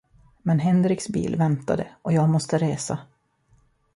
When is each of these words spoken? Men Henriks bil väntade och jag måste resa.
Men 0.41 0.59
Henriks 0.59 1.07
bil 1.07 1.35
väntade 1.35 1.87
och 2.01 2.13
jag 2.13 2.29
måste 2.29 2.57
resa. 2.57 2.99